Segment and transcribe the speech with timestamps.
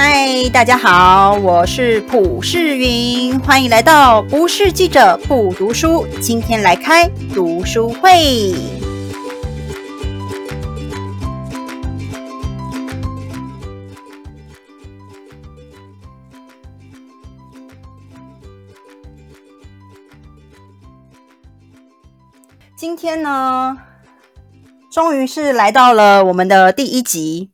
[0.00, 6.06] 嗨，大家好，我是普世云，欢迎来到不是记者不读书。
[6.20, 8.54] 今天来开读书会。
[22.76, 23.76] 今天呢，
[24.92, 27.50] 终于是来到了我们的第一集。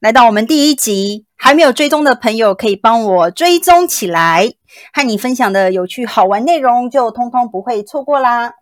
[0.00, 4.52] 来到我们第一集，还没有追踪的朋友可以帮我追踪起来，
[4.92, 8.54] 和你分享的有趣好玩内容就通通不会错过啦。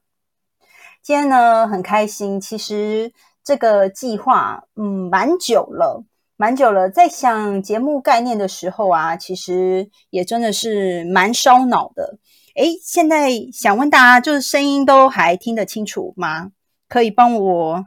[1.03, 3.13] 今天呢，很开心，其实
[3.45, 6.07] 这个计划，嗯，蛮久了，
[6.39, 12.17] 蛮久了，在想节目概念的时候啊，其实也真的是蛮烧脑的。
[12.57, 16.53] 诶，现在想问大家，就是声音都还听得清楚吗？
[16.89, 17.85] 可以帮我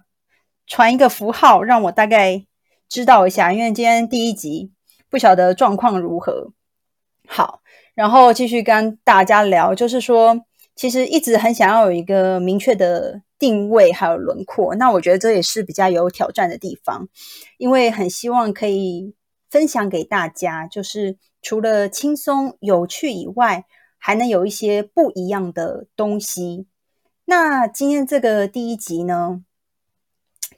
[0.67, 2.45] 传一个符号，让我大概
[2.87, 3.51] 知道一下。
[3.51, 4.71] 因为今天第一集，
[5.13, 6.51] 不晓得状况如何。
[7.27, 7.61] 好，
[7.93, 10.41] 然后继续跟大家聊，就是说，
[10.75, 14.73] 其实一直很想要有一个明确的定位还有轮廓。
[14.73, 17.07] 那我觉得这也是比较有挑战的地方，
[17.59, 19.13] 因为很希望可以
[19.51, 23.65] 分享给大家，就是除了轻松有趣以外。
[24.05, 26.67] 还能有一些不一样的东西。
[27.23, 29.45] 那今天这个第一集呢？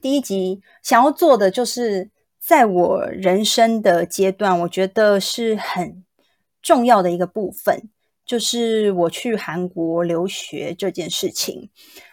[0.01, 2.09] 第一集想要做的就是，
[2.45, 6.03] 在我人生的阶段，我觉得是很
[6.61, 7.89] 重要的一个部分，
[8.23, 11.71] 就是我去韩国留学这件事情。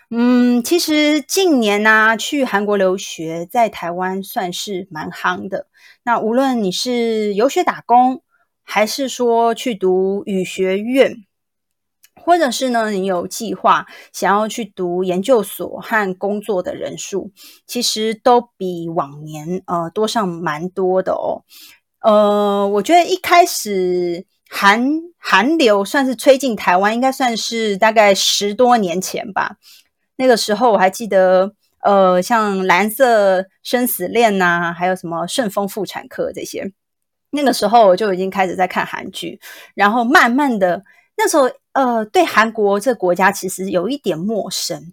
[0.09, 5.67] 嗯，其实近年呢，去韩国留学在台湾算是蛮夯的。
[6.03, 8.23] 那无论你是游学打工，
[8.63, 11.25] 还是说去读语学院，
[12.25, 17.33] 或者是呢，你有计划想要去读研究所和工作的人数，
[17.67, 21.43] 其实都比往年呃多上蛮多的哦。
[22.01, 24.89] 呃，我觉得一开始韩
[25.19, 29.57] 韩流算是吹进台湾，应该算是大概十多年前吧。
[30.17, 36.73] 那个时候我还记得，呃，像《蓝色生死恋》呐，还有什么《顺丰妇产科》这些。
[37.31, 39.41] 那个时候我就已经开始在看韩剧，
[39.75, 40.83] 然后慢慢的，
[41.17, 44.93] 那时候呃，对韩国这个国家其实有一点陌生。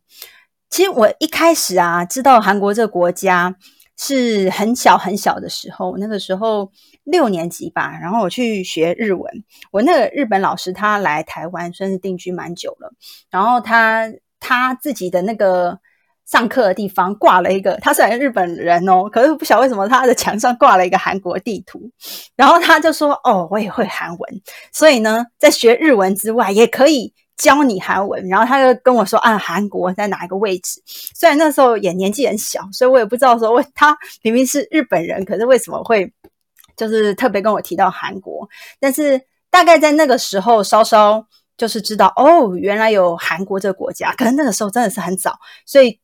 [0.69, 3.56] 其实我一开始啊，知道韩国这个国家
[3.97, 6.72] 是很小很小的时候，那个时候
[7.03, 9.44] 六年级吧，然后我去学日文。
[9.72, 12.94] 我那个日本老师他来台湾算是定居蛮久了，
[13.29, 15.79] 然后他他自己的那个。
[16.29, 21.90] 上课的地方挂了一个，他是日本人哦，可是不晓得为什么他的墙上挂了一个韩国地图，
[22.35, 24.41] 然后他就说：“哦，我也会韩文，
[24.72, 30.79] 所以呢，在学日文之外，也可以教你韩文。”然后他就跟我说：“啊，韩国在哪一个位置？”
[31.16, 36.13] 虽然那时候也年纪很小，所以我也不知道说，为他明明是日本人，可是为什么会
[36.78, 38.47] 就是特别跟我提到韩国？
[38.79, 39.19] 但是
[39.50, 41.25] 大概在那个时候，稍稍
[41.57, 45.34] 就是知道哦，原来有韩国这个国家，可能那个时候真的是很早，
[45.66, 46.00] 所以。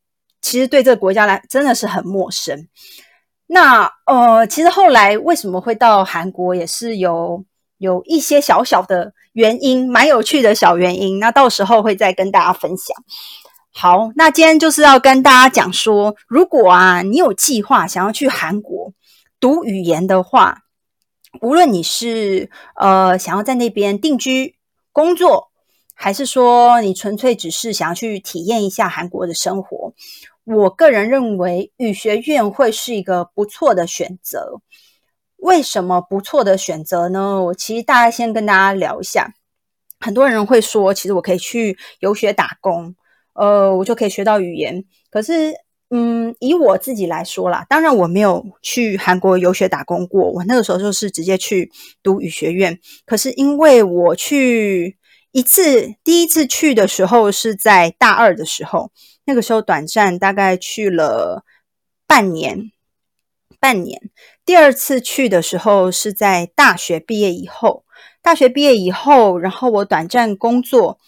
[0.45, 2.67] 其实对这个国家来真的是很陌生。
[3.47, 7.43] 那呃，其实后来为什么会到韩国，也是有
[7.79, 11.17] 有一些小小的原因，蛮有趣的小原因。
[11.17, 12.95] 那到时候会再跟大家分享。
[13.73, 18.93] 好，那今天就是要跟大家讲说，如果啊你有计划想要去韩国
[19.39, 20.59] 读语言的话，
[21.41, 24.55] 无论你是呃想要在那边定居
[24.91, 25.49] 工作，
[25.95, 29.93] 还是说你纯粹只是想要去体验一下韩国的生活。
[30.45, 34.61] 我个人认为语学院会是一个不错的选择。
[35.37, 37.43] 为什么不错的选择呢？
[37.43, 39.33] 我其实大概先跟大家聊一下。
[39.99, 42.95] 很多人会说，其实我可以去游学打工，
[43.33, 44.83] 呃，我就可以学到语言。
[45.09, 45.53] 可是，
[45.89, 51.71] 嗯，以我自己来说啦，当然我没有去韩国游学打工过，我那个时候就是直接去
[52.03, 52.79] 读语学院。
[53.05, 54.97] 可是因为我去
[55.35, 58.93] 一次，第一次去的时候是在大二的时候。
[59.25, 61.43] 那个时候短暂大概去了
[62.07, 62.71] 半年，
[63.59, 64.09] 半年。
[64.45, 67.83] 第二次去的时候是在大学毕业以后，
[68.21, 70.99] 大学毕业以后，然后我短暂工作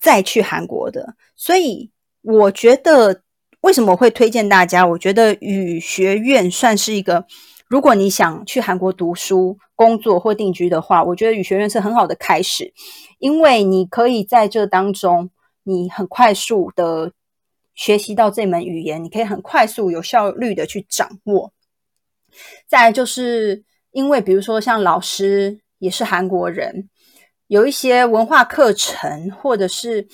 [0.00, 1.14] 再去韩国的。
[1.36, 1.92] 所以
[2.22, 3.22] 我觉得
[3.60, 4.84] 为什么会推荐大家？
[4.84, 7.26] 我觉得语学院算是一个，
[7.72, 12.70] 如果你想去韩国读书、工作或定居的话，我觉得语学院是很好的开始，
[13.18, 15.30] 因为你可以在这当中，
[15.62, 17.12] 你很快速的。
[17.74, 21.50] 学习到这门语言，你可以很快速、有效率的去掌握。
[22.66, 26.90] 再就是因为，比如说像老师也是韩国人，
[27.46, 30.06] 有一些文化课程或者是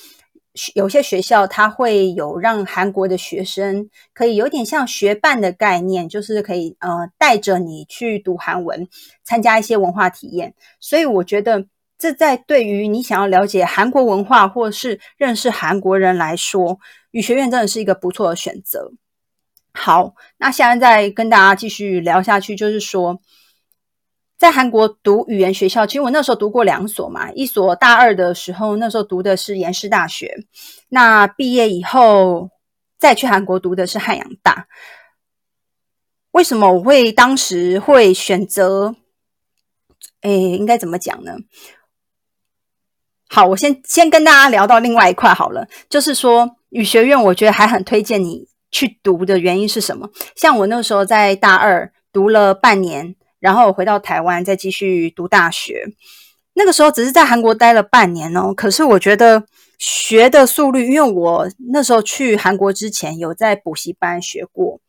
[0.74, 8.88] 有些学校它会有让韩国的学生可以有点像学伴的概念，就是可以呃带着你去读韩文，
[9.22, 10.54] 参加一些文化体验。
[10.80, 11.66] 所以我觉得
[11.98, 16.78] 这在对于你想要了解韩国文化或是认识韩国人来说，
[17.10, 18.92] 语学院真的是一个不错的选择。
[19.72, 23.20] 好，那现在再跟大家继续聊下去，就是说。
[24.38, 27.32] 在韩国读语言学校，其实我那时候读过两所嘛。
[27.32, 30.46] 一所大二的时候，那时候读的是延世大学。
[30.90, 32.48] 那毕业以后
[32.98, 34.68] 再去韩国读的是汉阳大。
[36.30, 38.94] 为什么我会当时会选择？
[40.20, 41.38] 哎，应该怎么讲呢？
[43.28, 50.08] 好，我先先跟大家聊到另外一块好了，就是说语学院，我觉得还很推荐你去读的原因是什么？
[50.36, 53.16] 像我那时候在大二读了半年。
[53.40, 55.84] 然后回到台湾再继续读大学，
[56.54, 58.52] 那个时候只是在韩国待了半年哦。
[58.52, 59.44] 可是我觉得
[59.78, 64.80] 学的速率，因为我那时候去韩国之前有在补习班学过，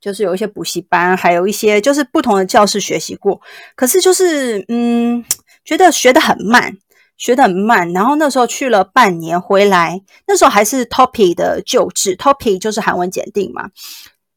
[0.00, 3.40] 就是有一些补习班，还有一些就是不同的教室学习过。
[3.76, 5.24] 可是就是嗯，
[5.64, 6.76] 觉得学的很慢，
[7.18, 7.92] 学的很慢。
[7.92, 13.68] 然后那时候去了半年回来，那时候还是 Topi 的旧制，Topi 就是韩文检定嘛。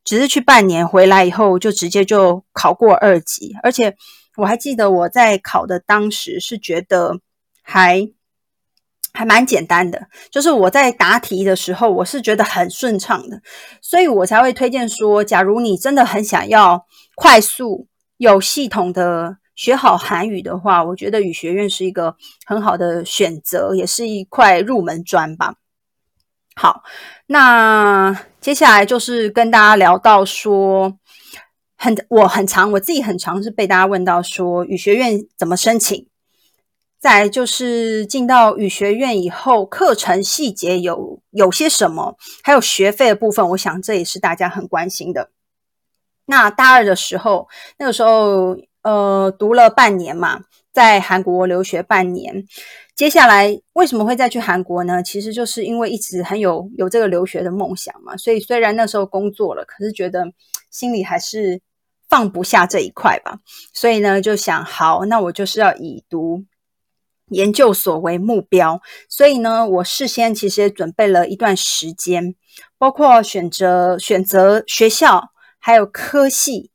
[0.07, 3.93] 只是去半年回来以后，就直接就考过二级，而且
[4.37, 7.19] 我还记得我在考的当时是觉得
[7.61, 8.07] 还
[9.11, 13.41] 还蛮简单的，就是我在答题的时候，我是觉得很顺畅的，
[13.81, 22.15] 所以我才会推荐说，假如你真的很想要快速有系统的学好韩语的话，我觉得语学院是一个
[22.45, 25.55] 很好的选择，也是一块入门砖吧。
[26.55, 26.83] 好，
[27.27, 28.17] 那
[28.47, 30.97] 接下来就是跟大家聊到说，
[31.75, 36.07] 很我很常，我自己很常是被大家问到说语学院怎么申请，
[36.97, 45.31] 再就是进到语学院以后，课程细节有有些什么，还有学费的部分，我想这也是大家很关心的。
[46.27, 50.43] 那大二的时候，那个时候呃读了半年嘛，
[50.77, 52.45] 在韩国留学半年。
[52.95, 55.01] 接下来为什么会再去韩国呢？
[55.01, 60.31] 其实就是因为一直很有有这个留学的梦想嘛，所以虽然那时候工作了，可是觉得
[60.69, 61.59] 心里还是
[62.07, 63.39] 放不下这一块吧。
[63.73, 66.45] 所以呢，就想好，那我就是要以读
[67.29, 68.79] 研究所为目标。
[69.09, 72.35] 所以呢，我事先其实也准备了一段时间，
[72.77, 76.69] 包括选择选择学校，还有科系。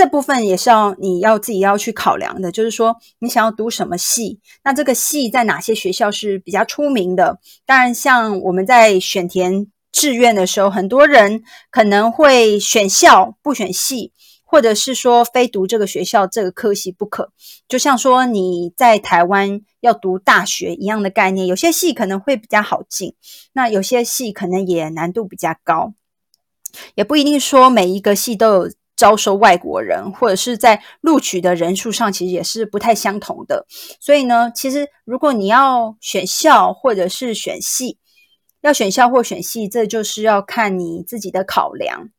[0.00, 7.38] 这部分也是要你要自己要去考量的，就是说你想要读什么系，那这个系在哪些学校是比较出名的？
[7.66, 14.12] 当然，像我们在选填志愿的时候，很多人可能会选校不选系，
[14.42, 17.30] 或者是说非读这个学校这个科系不可。
[17.68, 23.12] 就像说你在台湾要读大学一样的概念，有些系可能会比较好进，
[23.52, 25.92] 那有些系可能也难度比较高，
[26.94, 28.70] 也不一定说每一个系都有。
[29.00, 33.64] 招收外国人，或者是在录取的人数上，其实也是不太相同的。
[33.98, 37.96] 所以呢，其实如果你要选校或者是选系，
[38.60, 42.10] 要选校或选系，这就是要看你自己的考量。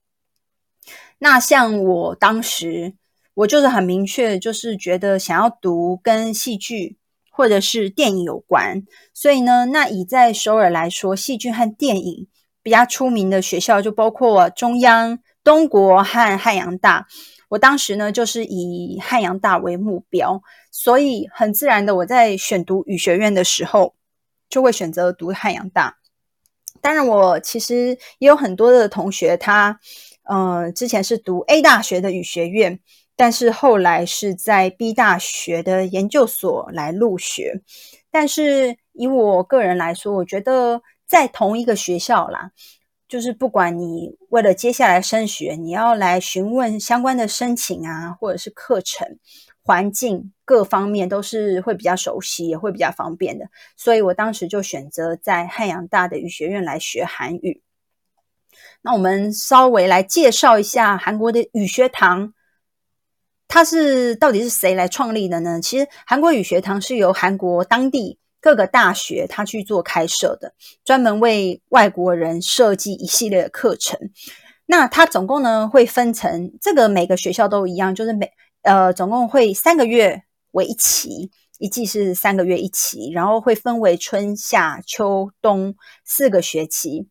[1.20, 2.96] 那像我当时，
[3.36, 6.98] 我就是很明确，就是觉得想要读跟戏剧
[7.30, 8.82] 或者是电影有关。
[9.14, 12.28] 所以呢，那以在首尔来说，戏剧和电影
[12.64, 15.20] 比较出名的学校，就包括中央。
[15.44, 17.08] 东国和汉阳大，
[17.50, 23.96] 我当时呢就是以汉阳大为目标，所以很自然的我在选读语学院的时候
[24.50, 25.98] 就会选择读汉阳大。
[26.80, 29.80] 当然，我其实也有很多的同学，他
[30.24, 32.80] 呃之前是读 A 大学的语学院，
[33.16, 37.62] 但是后来是在 B 大学的研究所来入学。
[38.10, 42.52] 但是以我个人来说，我觉得在同一个学校啦。
[43.12, 49.06] 就是不管你为了接下来升学，你要来询问相关的申请啊，或者是课程、
[49.62, 53.50] 环境各方面都是会比较熟悉，也会比较方便的。
[53.76, 57.62] 所以我当时就选择在汉阳大的语学院来学韩语。
[58.82, 62.34] 那我们稍微来介绍一下韩国的语学堂，
[63.50, 65.60] 它是到底是谁来创立的呢？
[65.62, 68.20] 其实韩国语学堂是由韩国当地。
[68.42, 74.10] 各个大学他去做开设的，专门为外国人设计一系列的课程。
[74.66, 78.32] 那它总共呢会分成这个每个学校都一样，就是每
[78.64, 81.30] 呃总共会三个月为一期，
[81.60, 87.08] 一季是三个月一期，然后会分为春夏秋冬四个学期。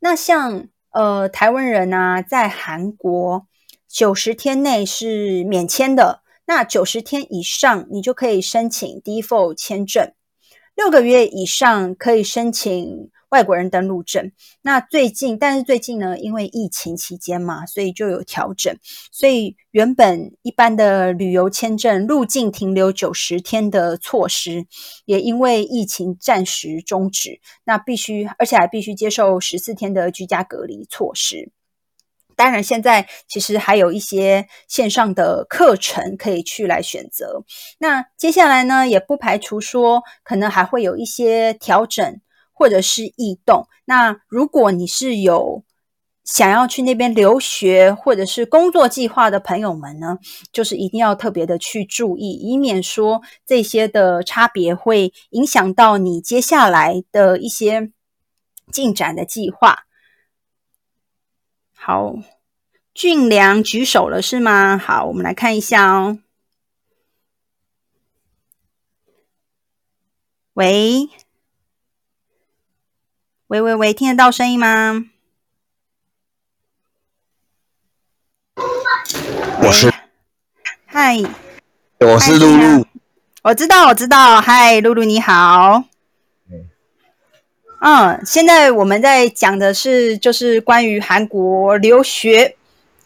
[0.00, 3.46] 那像呃台湾人呢，在韩国
[3.86, 6.23] 九十天内是免签的。
[6.46, 10.12] 那九十天以上，你就可以申请 default 签证。
[10.74, 13.10] 六个月以上可以申请。
[13.30, 14.30] 外国人登陆证，
[14.62, 18.72] 那最近，但是最近呢，因为疫情期间嘛，所以就有调整，
[19.10, 24.66] 所以原本一般的旅游签证入境停留九十天的措施，
[25.04, 31.50] 也因为疫情暂时终止，那必须，而且还必须接受十四天的居家隔离措施。
[32.36, 37.44] 当然，现在其实还有一些线上的课程可以去来选择。
[37.78, 42.20] 那接下来呢，也不排除说可能还会有一些调整。
[42.56, 43.66] 或者是异动。
[43.84, 45.64] 那如果你是有
[46.22, 50.18] 想要去那边留学或者是工作计划的朋友们呢，
[50.52, 57.90] 就是一定要特别的去注意，以免说这些的差别会影响到你接下来的一些
[58.70, 59.80] 进展的计划。
[61.86, 62.14] 好，
[62.94, 64.78] 俊良举手了是吗？
[64.78, 66.18] 好，我们来看一下哦。
[70.54, 71.10] 喂。
[73.48, 75.04] 喂喂喂，听得到声音吗？
[79.60, 79.92] 我是，
[80.86, 81.18] 嗨，
[82.00, 82.86] 我是露露。
[83.42, 84.40] 我知道，我知道。
[84.40, 85.84] 嗨，露露你好。
[87.86, 92.56] 嗯，现在我们在讲的是，就是关于韩国留学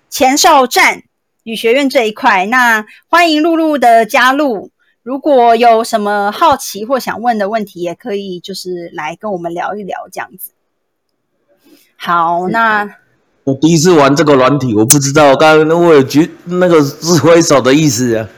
[0.08, 1.02] 前哨站
[1.42, 2.46] 语学院这一块。
[2.46, 4.70] 那欢迎露露的加入。
[5.02, 10.52] 如果有什么好奇或想问的问题，也可以就是来跟我们聊一聊这样子。
[11.96, 12.88] 好，那
[13.42, 18.28] 我第一次玩这个软体，我不知道刚刚我有举那个是挥手的意思啊。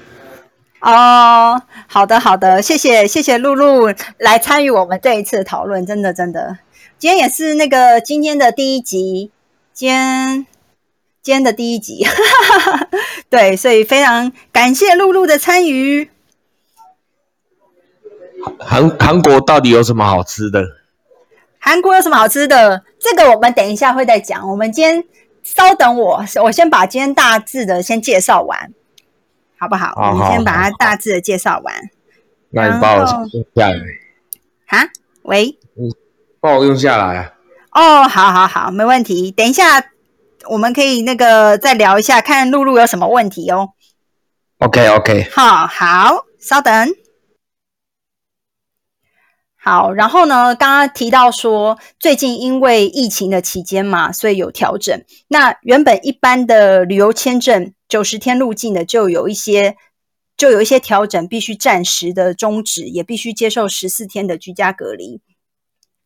[0.80, 6.58] 哦，好的好的，谢谢谢谢露露来参与我们这一次讨论，真的真的，
[6.98, 9.30] 今天也是那个今天的第一集，
[9.74, 10.46] 今天
[11.22, 12.06] 今天的第一集，
[13.28, 16.10] 对，所以非常感谢露露的参与。
[18.58, 20.64] 韩韩国到底有什么好吃的？
[21.58, 22.82] 韩国有什么好吃的？
[22.98, 24.48] 这个我们等一下会再讲。
[24.48, 25.04] 我们今天
[25.42, 28.72] 稍等我，我先把今天大致的先介绍完，
[29.60, 29.92] 好不好？
[29.94, 31.74] 我们先把它大致的介绍完。
[32.48, 33.76] 那你帮我用下来。
[34.68, 34.88] 啊？
[35.22, 35.58] 喂？
[35.74, 35.94] 你
[36.40, 37.32] 帮我用下来啊？
[37.72, 39.30] 哦，好好好，没问题。
[39.30, 39.84] 等一下
[40.48, 43.70] 我们可以那个再聊一下，看露露有什么问题哦。
[44.60, 45.28] OK OK。
[45.30, 46.88] 好好，稍等。
[49.62, 50.54] 好，然后呢？
[50.54, 55.04] 刚刚提到说，最近因为疫情的期间嘛，所以有调整。
[55.28, 59.76] 那原本一般的旅游签证九十天入境的，就有一些
[60.34, 65.20] 就有一些调整，必须暂时的终止，也必须接受十四天的居家隔离。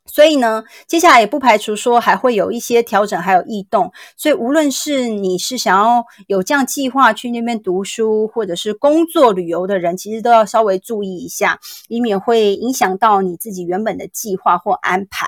[0.07, 3.91] 所以呢，接下来也不排除说还会有一些调整，还有异动。
[4.17, 11.59] 所以无论是你是想要有这样计划去那边读书，或者是工作旅游的人，其实都要稍微注意一下，
[11.89, 15.27] 以免会影响到你自己原本的计划或安排。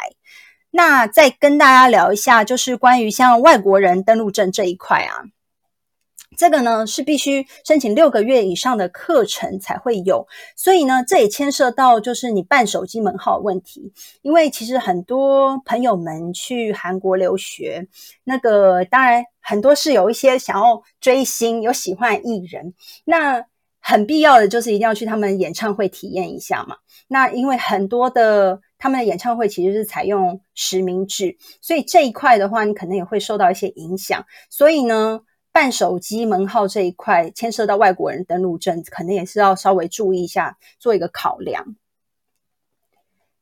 [0.71, 5.36] 那再跟大家聊一下，就是关于像外国人登陆证这一块啊。
[6.37, 13.93] 这个呢是必须申请六个月以上的课程才会有，所以呢，这也牵涉到就是你办手机门号问题。
[14.23, 17.89] 因为其实很多朋友们去韩国留学，
[18.25, 22.75] 那个当然很多是有一些想要追星，有喜欢艺人，
[23.05, 23.45] 那
[23.81, 26.77] 很必要的就是一定要去他们演唱会体验一下嘛。
[27.09, 34.25] 那因为很多的他们的演唱会其实是采用实名制，所以这一块的话，你可能也会受到一些影响。
[34.51, 35.21] 所以呢。
[35.57, 41.77] 办手机门号这一块牵涉到外国人登录证，可能也是要稍微注意一下，做一个考量。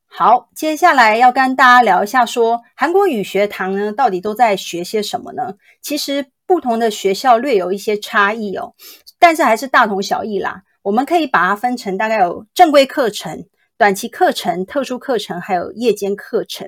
[0.05, 5.55] 好，接下来要跟大家聊一下，说韩国语学堂呢，到底都在学些什么呢？
[5.81, 8.75] 其实不同的学校略有一些差异哦，
[9.19, 10.63] 但是还是大同小异啦。
[10.83, 13.45] 我们可以把它分成大概有正规课程、
[13.77, 16.65] 短期课程、特殊课程，还有夜间课程。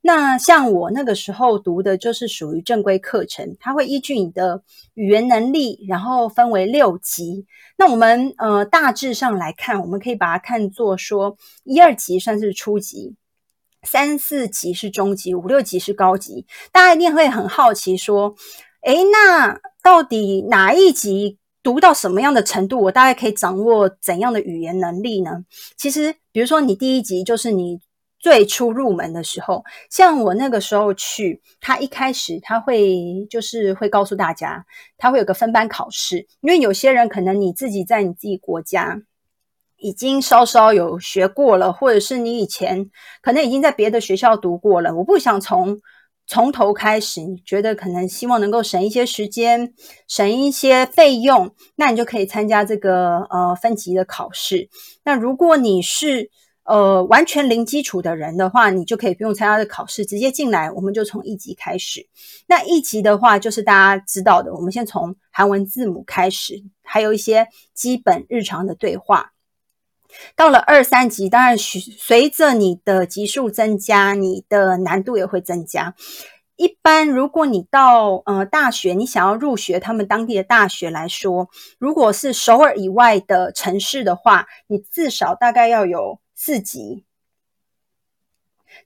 [0.00, 4.62] 那像我那个时候读的就是属于正规课程，它会依据你的
[4.94, 7.46] 语言能力，然后分为六级。
[7.76, 13.16] 那我们呃大致上来看，我们可以把它看作说一二级算是初级，
[13.82, 16.46] 三四级是中级，五六级是高级。
[16.70, 18.36] 大家一定会很好奇说，
[18.82, 25.44] 诶，那到底哪一级读到什么样的程度，我大概可以掌握怎样的语言能力呢？
[25.76, 27.80] 其实，比如说你第一级就是你。
[28.20, 34.64] 最初入门的时候，像我那个时候去，他一开始他会就是会告诉大家，
[34.96, 39.02] 他会有个分班考试，因为有些人可能你自己在你自己国家
[39.76, 42.90] 已经稍稍有学过了，或者是你以前
[43.20, 45.78] 可能已经在别的学校读过了，我不想从
[46.26, 49.74] 从头开始，你觉得可能希望能够省一些时间，
[50.08, 54.68] 省一些费用，那你就可以参加这个呃分级的考试。
[55.04, 56.30] 那如果你是
[56.64, 62.08] 呃完全零基础的人的话，你就可以不用参加这考试，直接进来，我们就从一级开始。
[62.46, 69.33] 那一级的话，就是大家知道的，我们先从韩文字母开始，还有一些基本日常的对话。
[70.36, 75.94] 到了二三级，当然随随着你的级数增加，你的难度也会增加。
[76.56, 87.04] 一般，如果你到呃大学，你想要入学他们当地的大学来说，如果是首尔以外的城市的话，你至少大概要有四级，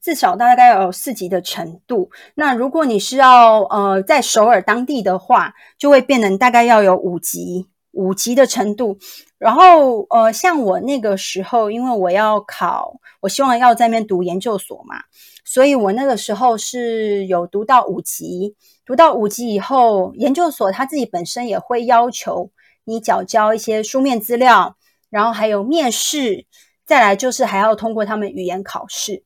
[0.00, 2.11] 至少大概要有四级的程度。
[2.37, 7.68] 那如果你是要呃在首尔当地的话，就会变成大概要有五级，
[7.99, 8.97] 五级的程度。
[9.38, 14.97] 然后呃，像我那个时候，因为我要考，我希望要在那边读研究所嘛。
[15.45, 22.50] 所以我那个时候是有读到五级，读到五级以后，研究所他自己本身也会要求
[22.85, 24.76] 你缴交一些书面资料，
[25.11, 26.47] 然后还有面试，
[26.85, 29.25] 再来就是还要通过他们语言考试。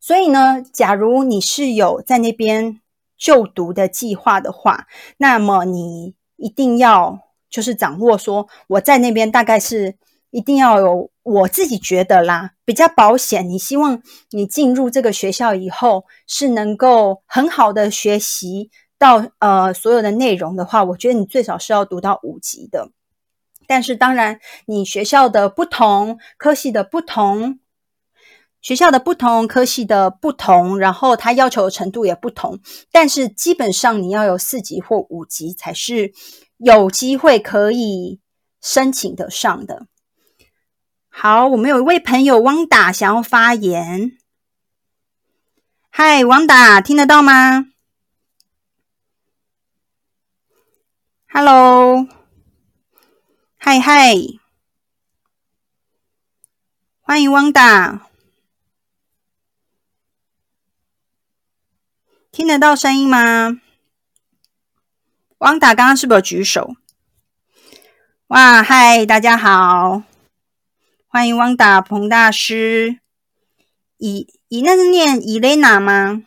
[0.00, 2.80] 所以呢，假如你是有在那边
[3.16, 4.86] 就读的计划的话，
[5.18, 7.20] 那么你一定要
[7.52, 9.94] 就是掌握说我在那边大概是
[10.30, 11.12] 一定要有。
[11.24, 13.48] 我自己觉得啦，比较保险。
[13.48, 22.90] 你希望你进入这个学校以后是能够很好的学习到呃所有的内容的话，我觉得你最少是要读到五级的。
[23.68, 27.60] 但是当然，你学校的不同科系的不同，
[28.60, 32.58] 学校的不同科系的不同，然后它要求的程度也不同。
[32.90, 36.12] 但是基本上你要有四级或五级才是
[36.64, 38.20] 有机会可以
[38.60, 39.88] 申请得上的。
[41.08, 44.16] 好，我们有一位朋友汪达想要发言。
[45.90, 47.66] 嗨，汪达，听得到吗
[51.26, 52.06] ？Hello，
[53.56, 54.14] 嗨嗨，
[57.00, 58.08] 欢迎汪达，
[62.30, 63.61] 听得到声音吗？
[65.42, 66.76] 汪达刚刚是不是有举手？
[68.28, 70.04] 哇，嗨，大家好。
[71.08, 73.00] 欢迎汪达彭大师，
[73.96, 76.22] 以以那是念伊雷娜吗？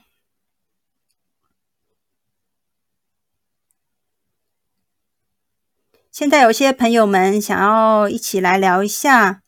[6.12, 9.42] 现在有些朋友们想要一起来聊一下，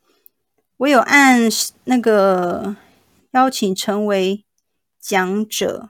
[0.78, 1.42] 我有按
[1.84, 2.78] 那个
[3.32, 4.46] 邀请成为
[5.02, 5.90] 讲者，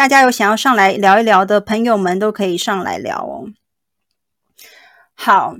[0.00, 3.52] 大家有想要上来聊一聊的朋友们都可以上来聊哦。
[5.12, 5.56] 好。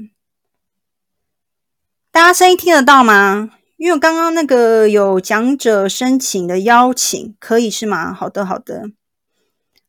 [2.11, 3.51] 大家声音听得到吗？
[3.77, 8.15] 因为刚刚那个有讲者申请的邀请，可以是吗？
[8.15, 8.85] 好的，好的，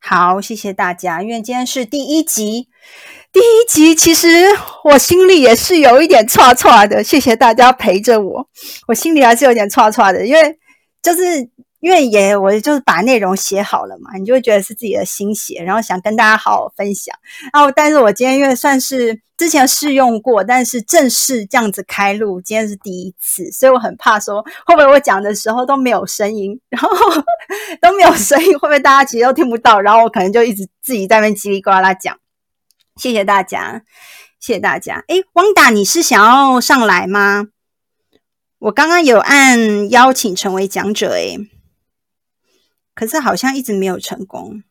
[0.01, 1.21] 好，谢谢大家。
[1.21, 2.67] 因为今天是第一集，
[3.31, 4.27] 第一集其实
[4.83, 7.01] 我心里也是有一点差差的。
[7.01, 8.49] 谢谢大家陪着我，
[8.89, 10.59] 我心里还是有点差差的，因为
[11.01, 11.49] 就是。
[11.81, 17.13] 因为也我就是把内容写好了嘛，你就会觉得是自己的心血，然后想跟大家好好分享。
[17.51, 26.89] 然后，但是我今天因为算是之前试用过，但是正式这样子开录，今天是第一次，所以我很怕说会不会我讲的时候都没有声音，然后
[27.81, 29.81] 都没有声音，会不会大家其实都听不到？
[29.81, 32.15] 然后我可能就一直自己在那边叽里呱啦讲。
[32.97, 33.81] 谢谢大家，
[34.39, 35.03] 谢谢大家。
[35.07, 37.47] 诶，汪达，你是想要上来吗？
[38.59, 41.39] 我刚刚有按邀请成为讲者，诶。
[43.01, 44.61] 可是好像一直没有成功。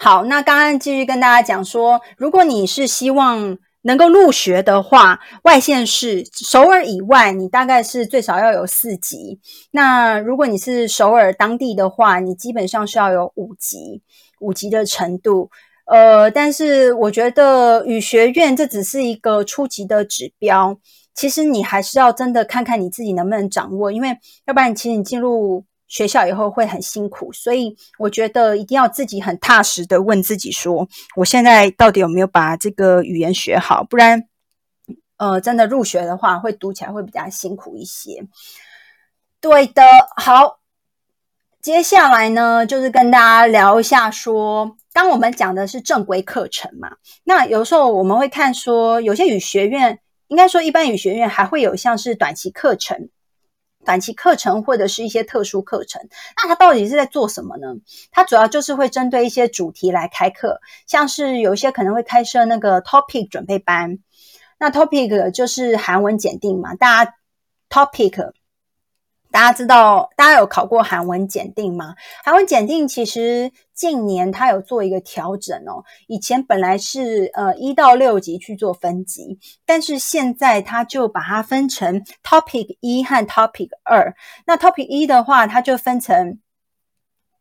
[0.00, 9.38] 好，那刚刚继续跟大家讲说，如果你是希望能够入学的话，外县市首尔以外，你大概是最少要有四级。
[9.72, 14.00] 那如果你是首尔当地的话，你基本上是要有五级，
[14.40, 15.50] 五级的程度。
[15.84, 20.78] 呃，但是我觉得语学院这只是一个初级的指标，
[21.14, 25.66] 其实你还是要真的看看你自己能不能掌握，因为要不然其实你进入。
[25.92, 33.84] 学校以后会很辛苦，所以我觉得一定要自己很踏实的问自己说：我现在到底有没有把这个语言学好？
[33.84, 34.26] 不然，
[35.18, 38.24] 呃，真的入学的话，会读起来会比较辛苦一些。
[39.38, 39.82] 对的，
[40.16, 40.60] 好，
[41.60, 46.92] 接下来呢，就是跟大家聊一下说，当我们讲的是正规课程嘛，
[47.24, 53.10] 那有时候我们会看说，有些语学院，应该说一般语学院还会有像是短期课程。
[53.84, 56.00] 短期课程或者是一些特殊课程，
[56.36, 57.74] 那它到底是在做什么呢？
[58.10, 63.98] 它主要就是会针对一些主题来开课，像是有一些可能会开设那个 topic 准备班。
[64.58, 67.14] 那 topic 就是韩文检定嘛，大家
[67.68, 68.32] topic
[69.32, 71.94] 大家知道，大家有考过韩文检定吗？
[72.22, 75.82] 韩文检定其实近年它有做一个调整哦。
[76.06, 84.14] 以前本来是呃一到六级去做分级，但是现在它就把它分成 Topic 一和 Topic 二。
[84.46, 86.38] 那 Topic 一的话，它就分成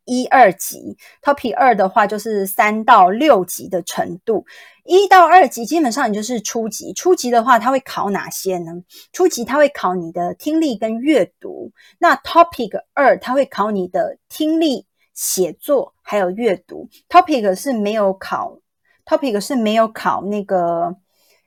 [0.05, 4.45] 一二级；Topic 二的话，就是三到六级的程度。
[4.83, 8.71] 一到二级基本上你就是初级，初级的话，它会考哪些呢？
[9.13, 11.71] 初级它会考你的听力跟阅读。
[11.99, 16.89] 那 Topic 二它会考你的听力、写作还有阅读。
[17.07, 18.57] Topic 是没有考
[19.05, 20.95] ，Topic 是没有考那个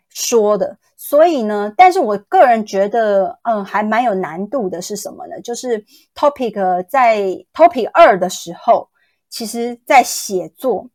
[0.08, 0.78] 说的。
[1.06, 5.38] 所以呢，但是我个人觉得，嗯，还蛮有难度的是什么呢？
[5.42, 8.88] 就是 Topic 在 Topic 二的时候，
[9.28, 10.88] 其实在写作。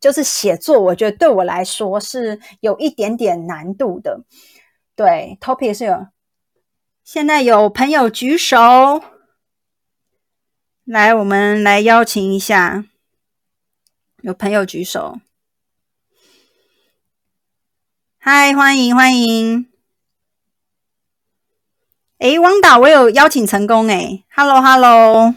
[0.00, 4.24] 就是写作，我觉得对我来说是有一点点难度的。
[4.96, 6.08] 对，topic 是有。
[7.04, 8.56] 现在有朋友举手，
[10.84, 12.84] 来，我们来邀请一下。
[14.22, 15.20] 有朋友举手，
[18.22, 19.66] 嗨，欢迎欢迎。
[22.18, 25.34] 诶，汪导，我有邀请成功诶 h e l l o Hello。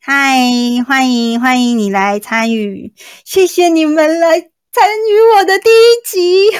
[0.00, 0.40] 嗨，
[0.84, 2.92] 欢迎欢迎你来参与，
[3.24, 6.50] 谢谢你们来参与我的第一集。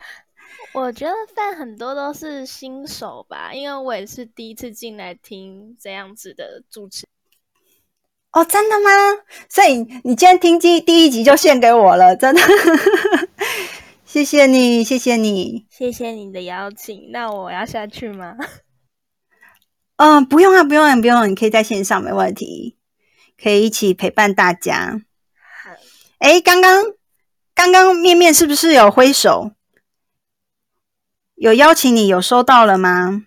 [0.72, 7.06] 我觉得饭很多都是新手吧，因为我也是第一次进来听这样子的主持。
[8.32, 8.88] 哦，真的吗？
[9.50, 12.40] 所以你今天听第第一集就献给我了，真的。
[14.04, 17.10] 谢谢你，谢谢你，谢谢你的邀请。
[17.10, 18.36] 那我要下去吗？
[19.96, 22.76] 嗯， 不用啊，不用，不用，你可以在线上，没问题，
[23.42, 25.00] 可以一起陪伴大家。
[25.64, 25.70] 好，
[26.18, 26.84] 哎，刚刚
[27.54, 29.52] 刚刚面面是不是有挥手？
[31.36, 33.24] 有邀请你，有收到了吗？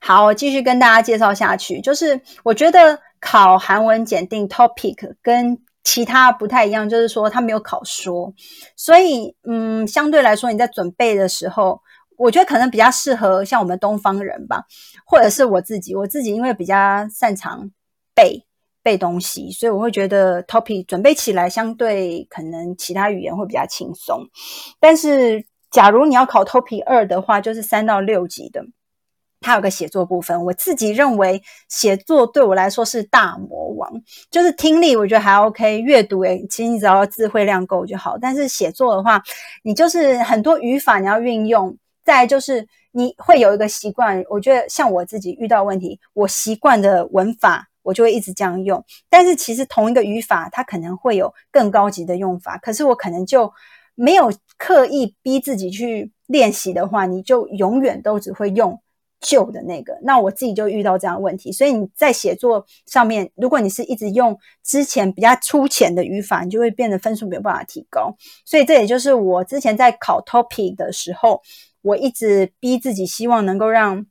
[0.00, 1.80] 好，我继续跟大家介绍下去。
[1.80, 8.34] 就是我觉得考韩文检定 topic 跟其他不太一样，就是说他没有考说，
[8.76, 11.80] 所以嗯，相对来说你在准备的时候。
[12.18, 14.64] 我觉得可能比较适合像我们东方人吧，
[15.04, 15.94] 或者是我自己。
[15.94, 17.70] 我自己因为比较擅长
[18.14, 18.42] 背
[18.82, 24.24] 背东西，所以我会觉得 topic 准备起来相对可能其他语言会比较轻松。
[24.80, 28.64] 但是假如你要考 topic 二的话，就是三到六级的，
[29.46, 30.44] 它有个写作部分。
[30.44, 33.88] 我自己认为写作对我来说是大魔王，
[34.28, 38.18] 就是听力我觉得还 OK，阅读诶，其实你只要智慧量够就好。
[38.18, 39.22] 但是写作的话，
[39.62, 41.76] 你就是很多语法你要运用。
[42.04, 48.84] 再就是你会有一个习惯，我觉得像我自己遇到问题，我习惯的文法我就会一直这样用。
[49.10, 53.52] 但是其实同一个语法，它可能会有更高级的用法，可是我可能就
[53.96, 58.80] 没有刻意逼自己去练习的话，你就永远都只会用
[59.20, 59.98] 旧的那个。
[60.02, 68.14] 那我自己就遇到这样问题，所以你在写作上面，如果你是一直用之前比较粗浅的语法，你就会变得分数没有办法提高。
[68.44, 71.42] 所以这也就是我之前在考 topic 的时候。
[71.82, 74.04] 我一直逼自己，希望能够让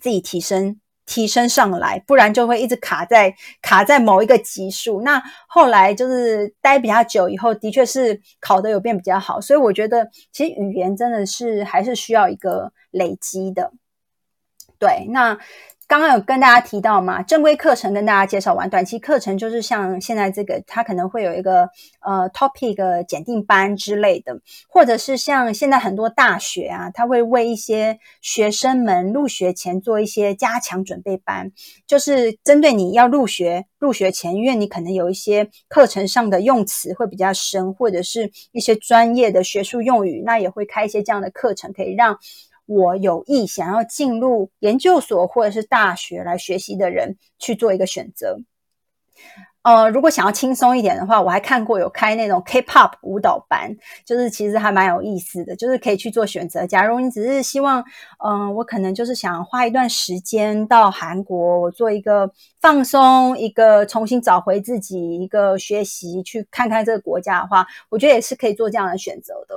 [0.00, 5.02] 自己提升、提升上来，不然就会一直卡在卡在某一个级数。
[5.02, 9.40] 那后来就是待比较久以后，的确是考的有变比较好。
[9.40, 13.72] 所以我觉得，其实语言真的是还是需要一个累积的。
[14.78, 15.38] 对，那。
[15.90, 21.62] 刚刚有跟大家提到嘛，正规课程跟大家介绍完，短期课程就是像现在这个，它可能会有一个
[22.00, 24.38] 呃 topic 检定班之类的，
[24.68, 31.50] 或者是像现在很多大学啊，它会为一些学生们入学前做一些加强准备班，
[31.86, 42.18] 就是针对你要入学入学前，因为你可能有一些课程上的用词会比较深，或者是一些专业的学术用语，那也会开一些这样的课程，可以让。
[42.68, 48.36] 我有意想要进入研究所或者是大学来学习的人去做一个选择。
[49.62, 56.66] 呃，如果想要轻松一点的话，我还看过有开那种 K-pop 舞蹈班，就是其实还蛮有意思的，就是可以去做选择。
[56.66, 57.84] 假如你只是希望，
[58.24, 69.56] 嗯，我可能就是想花一段时间到韩国，我做一个放松，一个重新找回自己，一个学习，去看看这个国家的话，我觉得也是可以做这样的选择的。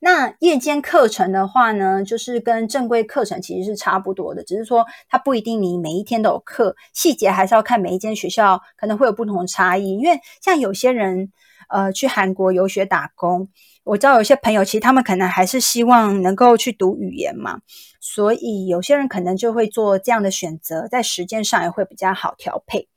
[0.00, 9.98] 那夜间课程的话呢，就是跟正规课程其实是差不多的，只是说它不一定你每一天都有课，细节还是要看每一间学校可能会有不同的差异。
[9.98, 11.32] 因为像有些人
[11.68, 13.48] 呃去韩国游学打工，
[13.84, 17.60] 我知道有些朋友其实他们可能还是希望能够去读语言嘛，
[18.00, 22.88] 所以有些人可能就会做这样的选择，在时间上也会比较好调配。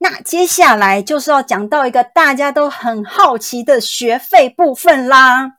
[0.00, 5.57] 那接下来就是要讲到一个大家都很好奇的学费部分啦。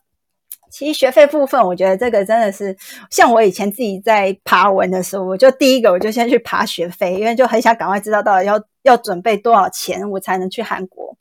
[0.69, 2.75] 其实学费部分，我觉得这个真的是
[3.09, 11.15] 像我以前自己在爬文的时候，我就第一个我就先去爬学费，因为就很想赶快知道到底要要准备多少钱，我才能去韩国。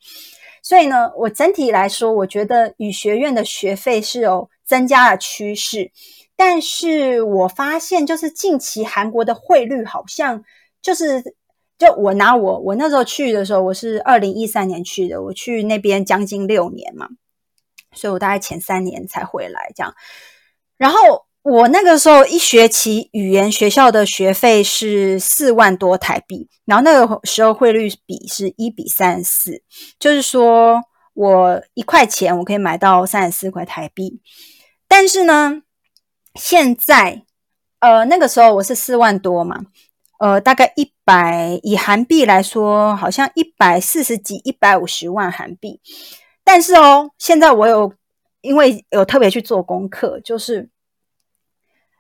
[0.63, 5.91] 所以呢，我整体来说，我觉得语学院的学费是有增加的趋势。
[6.37, 10.45] 但是我发现，就是近期韩国的汇率好像
[10.83, 11.23] 就是，
[11.79, 17.09] 就我拿我我那时候去的时候，我是二零一三年去的，我去那边将近六年嘛。
[17.99, 19.93] 所以我大概前三年才回来这样，
[20.77, 29.63] 然后我那个时候一学期语言学校的学费是四万多台币，然后那个时候汇率比是一比三十四，
[29.99, 30.83] 就是说
[31.15, 34.21] 我一块钱我可以买到三十四块台币。
[34.87, 35.63] 但是呢，
[36.35, 37.25] 现在
[37.81, 39.63] 呃那个时候我是四万多嘛，
[40.19, 45.81] 呃大概一百以韩币来说，好像一百四十几、一百五十万韩币。
[46.51, 47.93] 但是哦，现在我有
[48.41, 50.71] 因为有特别去做功课，就是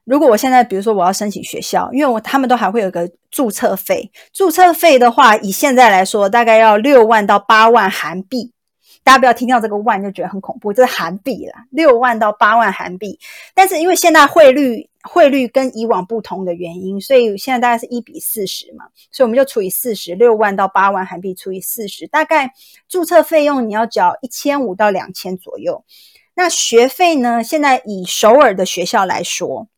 [0.05, 8.55] 如果我现在比如说我要申请学校，因为我他们都还会有个注册费，注册费的话，以现在来说大概要六万到八万韩币。
[9.09, 13.18] 大家不要听到这个万就觉得很恐怖，这是韩币啦，六万到八万韩币。
[13.55, 22.53] 但是因为现在汇率汇率跟以往不同的原因，所以现在大概是一比四十嘛，所以我们就除以四十，六万到八万韩币除以四十，大概
[22.87, 25.83] 注册费用你要缴一千五到两千左右。
[26.35, 27.42] 那学费呢？
[27.42, 29.68] 现在以首尔的学校来说。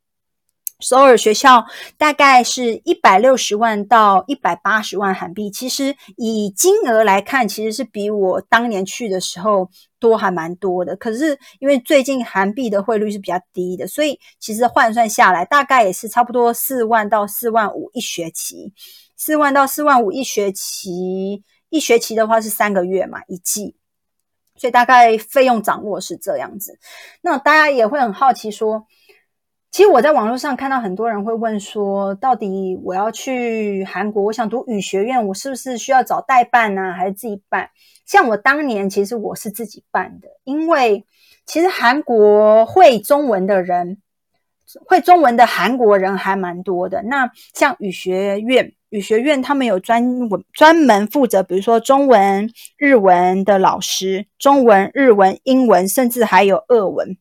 [0.81, 1.65] 首尔学校
[1.99, 10.97] 大概是一百六十万到一百八十万韩币，其实以金额来看，其实是比我当年去的时候多还蛮多的。
[10.97, 18.73] 可是因为最近韩币的汇率是比较低的，所以其实换算下来，大概也是差不多四万到四万五一学期。
[19.17, 23.77] 四万到四万五一学期，一学期的话是三个月嘛，一季，
[24.57, 26.79] 所以大概费用掌握是这样子。
[27.21, 28.87] 那大家也会很好奇说。
[29.71, 37.71] 其实我在网络上看到很多人会问说，到底我要去韩国，我想读语学院，我是不是需要找代办呢，还是自己办？
[38.05, 41.07] 像我当年其实我是自己办的，因为
[41.47, 43.99] 其实韩国会中文的人，
[44.87, 47.03] 会中文的韩国人还蛮多的。
[47.03, 57.17] 那像语学院，语学院他们有专文专门负责，比如说中文、日文的老师，中文、日文、英文，甚至还有俄文。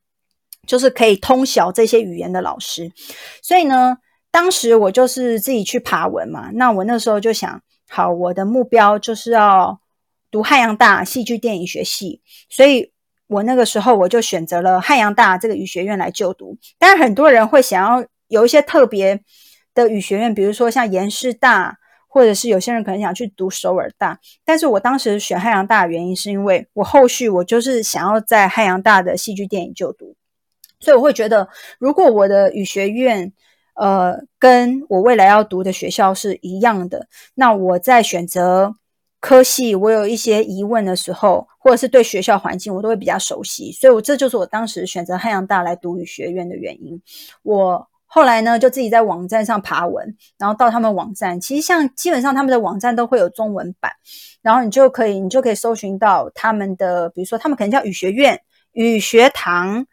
[0.70, 2.92] 就是可以通晓这些语言的老师，
[3.42, 3.98] 所以呢，
[4.30, 6.52] 当时我就是自己去爬文嘛。
[6.54, 9.80] 那我那时候就想，好，我的目标就是要
[10.30, 12.92] 读汉阳大戏剧电影学系，所以
[13.26, 16.56] 我那个时候我就选择了汉阳大这个语学院来就读。
[16.78, 19.20] 当然，很多人会想要有一些特别
[19.74, 24.20] 的语学院，比如说像延师大，或者是有些人可能想去读首尔大。
[24.46, 30.16] 但是我当时选汉阳大的原因，是因为我后续我就是想要在汉阳大的戏剧电影就读。
[30.80, 33.34] 所以我会觉得，如果我的语学院，
[33.76, 38.76] 呃，跟我未来要读的学校是一样的，那我在选择
[39.22, 43.72] 科系，我有一些疑问的时候，或者是对学校环境，我都会比较熟悉。
[43.72, 47.02] 所以，我这就是我当时选择汉阳大来读语学院的原因。
[47.44, 53.92] 我后来呢，就自己在网站上爬文，然后到他们网站，其实像基本上他们的网站都会有中文版，
[54.42, 58.42] 然后你就可以，你就可以搜寻到他们的，比如说他们可能叫语学院、
[58.74, 59.86] 语学堂。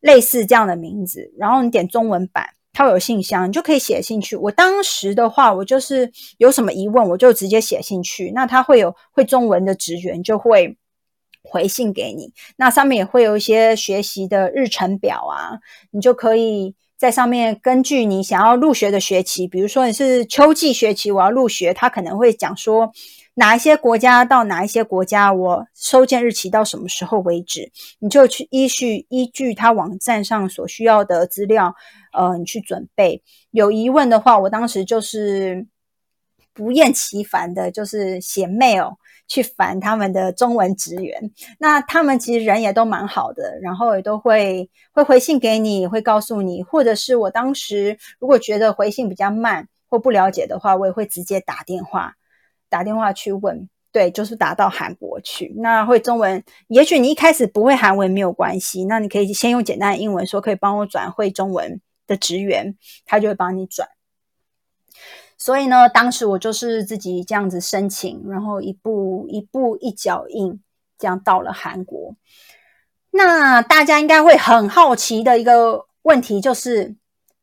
[0.00, 4.36] 类似这样的名字，然后你点中文版，它会有信箱，你就可以写进去。
[4.36, 8.30] 我当时的话，我就是有什么疑问，我就直接写进去。
[8.32, 10.76] 那它会有会中文的职员就会
[11.42, 12.32] 回信给你。
[12.56, 15.58] 那上面也会有一些学习的日程表啊，
[15.90, 22.92] 你就可以在上面根据你想要入学的学期，比如说你是秋季学期我要入学，他可能会讲说。
[23.38, 27.70] 哪一些国家到哪一些国家，我收件日期到什么时候为止，
[28.00, 31.72] 你就去依序依据他网站上所需要的资料，
[32.12, 33.22] 呃，你去准备。
[33.52, 35.68] 有疑问的话，我当时就是
[36.52, 38.96] 不厌其烦的，就是写 mail
[39.28, 41.30] 去烦他们的中文职员。
[41.60, 52.16] 那他们其实人也都蛮好的，然后也都会会回信给你，会告诉你，或者是我当时如果觉得回信比较慢或不了解的话，我也会直接打电话。
[52.68, 55.54] 打电话去问，对，就是打到韩国去。
[55.58, 62.76] 那会中文，也许你一开始不会韩文没有关系，那你可以先用简单的英文说，可以帮我转会中文的职员，
[63.06, 63.88] 他就会帮你转。
[65.36, 70.60] 所以呢，当时我就是自己这样子申请，然后一步一步一脚印，
[70.98, 72.16] 这样到了韩国。
[73.10, 76.96] 那大家应该会很好奇的一个问题就是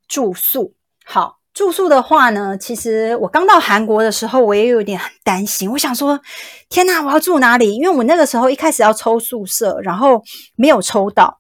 [0.08, 1.40] 住宿，好。
[1.56, 5.72] 住宿的话呢，其实我刚到韩国的时候，我也有点很担心。
[5.72, 6.20] 我想说，
[6.68, 7.74] 天哪，我要住哪里？
[7.76, 10.22] 因为我那个时候一开始要抽宿舍，然后
[10.58, 11.40] 没有抽到。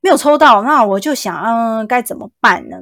[0.00, 2.78] 没有抽到，那我就想，嗯，该怎么办呢？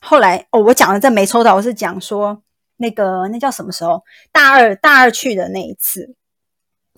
[0.00, 2.40] 后来哦，我讲的这没抽到，我是讲说
[2.78, 4.02] 那个那叫什么时候？
[4.32, 6.14] 大二大二去的那一次，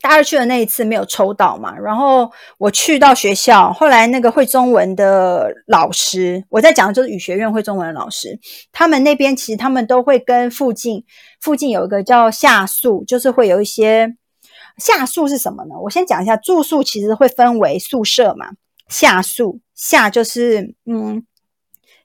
[0.02, 1.74] 大二去的那一次没有抽到嘛。
[1.78, 8.38] 然后我去到学校，后来那个会中文的老师，我在讲的就是语学院会中文的老师，
[8.72, 11.04] 他们那边其实他们都会跟附近
[11.40, 14.14] 附近有一个叫下宿，就是会有一些
[14.76, 15.74] 下宿是什么呢？
[15.84, 18.48] 我先讲一下住宿，其实会分为宿舍嘛。
[18.88, 21.24] 下宿下就是嗯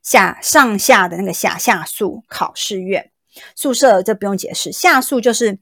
[0.02, 3.12] 下上下的那个下下宿考试院
[3.56, 4.72] 宿舍这不用解释。
[4.72, 5.60] 下宿就是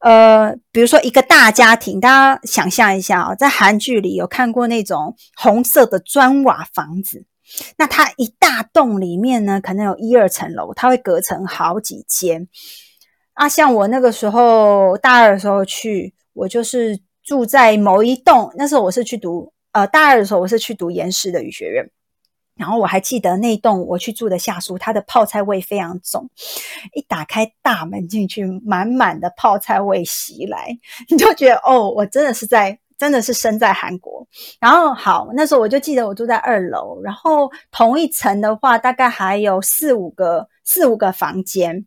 [0.00, 7.24] 呃，比如说一个大家庭，大家想象一下啊，在韩剧里有看过那种红色的砖瓦房子，
[7.76, 12.48] 那它一大栋里面呢，可能有一二层楼，它会隔成好几间。
[13.34, 19.52] 啊，像我那个时候大二的时候去，我就是住在某一栋，那时候我是去读。
[19.72, 21.88] 呃，大二的时候我是去读延世的语学院，
[22.58, 26.28] 然后我还记得那栋我去住的下宿，它的泡菜味非常重。
[26.92, 30.76] 一打开大门进去，满满的泡菜味袭来，
[31.08, 34.26] 你就觉得哦，我真的是在，真的是身在韩国。
[34.60, 41.86] 然后好，那时候我就记得我住在二楼，然后同一层的话，大概还有四五个四五个房间。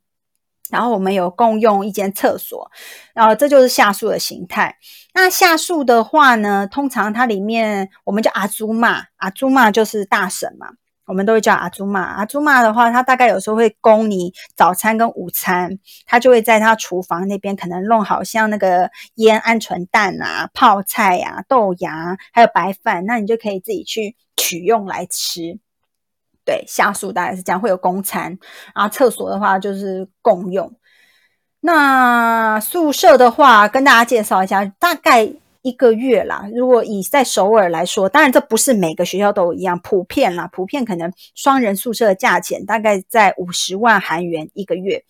[0.71, 2.71] 然后我们有共用一间厕所，
[3.13, 4.77] 然后这就是下宿的形态。
[5.13, 10.67] 那下宿的话呢，通常它里面我们叫阿朱玛，阿朱玛就是大婶嘛，
[11.05, 12.01] 我们都会叫阿朱玛。
[12.01, 25.59] 阿朱玛的话，他大概有时候会供你早餐跟午餐，他就会在他厨房那边可能弄好像那个腌鹌鹑蛋啊、泡菜呀、豆芽还有白饭，那你就可以自己去取用来吃。
[26.51, 28.37] 对，下宿大概是这样，会有公餐，
[28.75, 30.69] 然后厕所的话就是共用。
[31.61, 36.45] 那宿舍的话，跟大家介绍一下，大概一个月啦。
[36.53, 45.05] 如果以在首尔来说，当然这不是每个学校都一样，普遍啦，普遍可能双人宿舍的价钱大概在五十万韩元一个月，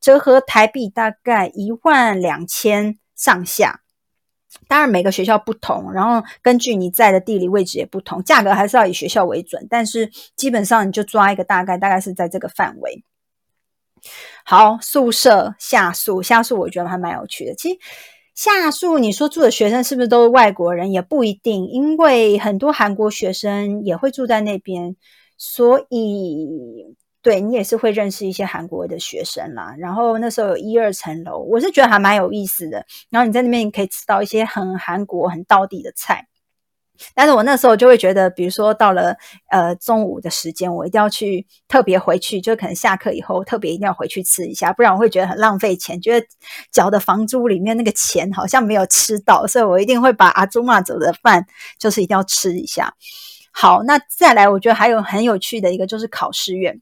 [0.00, 3.82] 折合台币大概一万两千上下。
[4.66, 9.66] 当然，每个学校不同，然后根据你在的地理位置也不同，价格还是要以学校为准。
[9.68, 13.04] 但是基本上你就抓一个大概，大概是在这个范围。
[14.44, 17.54] 好，宿舍下宿，下宿我觉得还蛮有趣的。
[17.54, 17.78] 其实
[18.34, 24.96] 下宿，你说住的学生是不是都是外国人，也不一定，因为很多韩国学生也会住在那边，
[25.36, 26.96] 所以。
[27.28, 32.86] 对你也是会认识一些韩国的学生啦，然后那时候有一二层楼，我是觉得还蛮有意思的。
[33.10, 36.26] 然后你在那边你可以吃到一些很韩国、很道地的菜。
[37.14, 39.14] 但是我那时候就会觉得，比如说到了
[39.50, 46.26] 呃中午的时间，我一定要去特别回去，就可能下课以后特别一定要回去吃一下，不然我会觉得很浪费钱，觉得
[46.72, 51.44] 缴的房租里面那个钱好像没有吃到，所以我一定会把阿朱玛走的饭
[51.78, 52.94] 就是一定要吃一下。
[53.52, 56.80] 好，那再来，我觉得还有很有趣的一个就是考试院。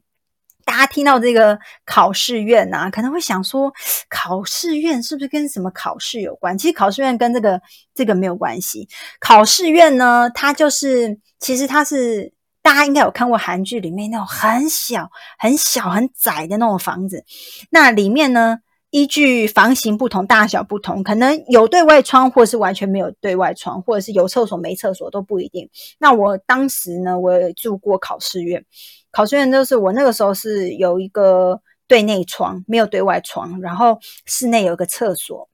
[0.67, 3.71] 大家听到这个考试院呐，可能会想说，
[4.09, 6.57] 考试院是不是跟什么考试有关？
[6.57, 7.61] 其实考试院跟这个
[7.95, 8.89] 这个没有关系。
[9.21, 17.23] 考试院呢，它就是其实它是大家应该有看过韩剧里面那种很小、很小、很窄的那种房子。
[17.69, 18.57] 那里面呢，
[18.89, 25.69] 依据房型不同、大小不同，可能有对外窗，或是完全没有对外窗，或者是有厕所没厕所都不一定。
[25.99, 28.65] 那我当时呢，我也住过考试院。
[29.11, 35.49] 考试院就是我那个时候是有一个对内窗，没有对外窗，然后室内有一个厕所，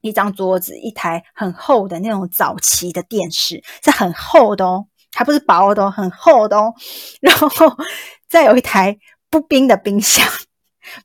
[0.00, 6.72] 一张桌子，一台很厚的那种早期的电视，是很厚的哦，还不是薄的哦，很厚的哦，
[7.20, 7.48] 然后
[8.28, 8.96] 再有一台
[9.30, 10.24] 不冰的冰箱。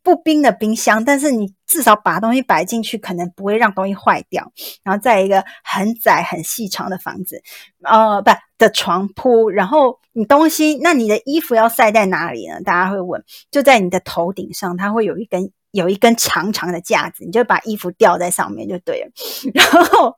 [0.02, 4.52] 不冰的冰箱，但是你至少把东西摆进去，可能不会让东西坏掉。
[4.84, 7.41] 然后在一个很窄、很细长的房子，
[7.84, 9.50] 呃，不的床铺。
[9.50, 12.62] 然后你东西，那你的衣服要晒在哪里呢？
[12.62, 19.12] 大家会问，就在你的头顶上，它会有一根有一根长长的架子，你就把衣服吊在上面就对了。
[19.54, 20.15] 然后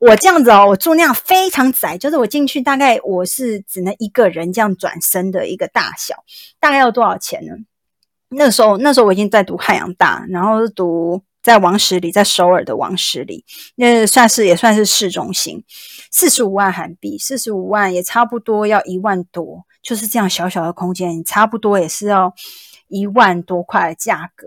[0.00, 6.24] 我这样子哦，我住那样非常窄，就是我进去大概我是只能一个人这样转身的一个大小，
[6.58, 7.52] 大概要多少钱呢？
[8.30, 13.44] 那时候，那时候我已经在读汉阳大，然后是读在王十里，在首尔的王十里，
[13.76, 15.64] 那算是也算是市中心，
[16.10, 22.34] 四十五万韩币，四十五万也差不多要一万多，就是这样小小的空间，差不多也是要
[22.88, 24.46] 一万多块的价格。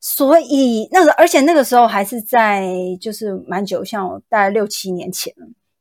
[0.00, 2.68] 所以那个，而且那个时候还是在
[3.00, 5.32] 就是蛮久，像我大概六七年前。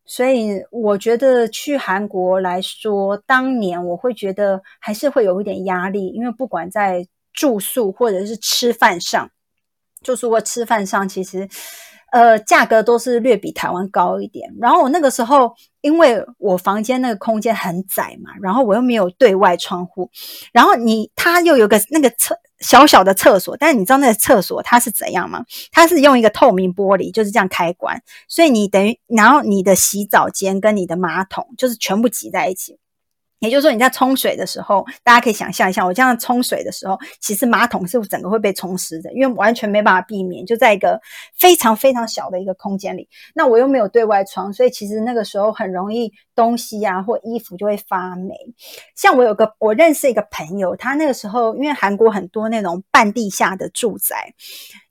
[0.07, 9.29] 所以我觉得去韩国来说，当年我会觉得还是会有一点压力，因为不管在住宿或者是吃饭上，
[10.01, 11.47] 住宿或吃饭上，其实
[12.13, 14.49] 呃，价格都是略比台湾高一点。
[14.61, 20.09] 然后我那个时候，因为我房间那个空间很窄嘛，然后我又没有对外窗户，
[20.53, 25.45] 然后你它又有个那个厕小小的厕所，但是你知道那个厕所它是怎样吗？
[25.71, 32.79] 它是用一个透明玻璃就是这样开关，所以你等于然后你的洗澡间跟你的马桶就是全部挤在一起。
[33.39, 40.99] 也就是说，你在冲水的时候，大家可以想象一下，我这样冲水的时候，其实马桶是整个会被冲湿的，因为完全没办法避免，就在一个
[41.37, 43.07] 非常非常小的一个空间里。
[43.35, 48.33] 那我又没有对外窗，所以其实那个时候很容易东西啊或衣服就会发霉。
[48.95, 54.33] 像我有个我认识一个朋友，他那个时候因为韩国很多那种半地下的住宅，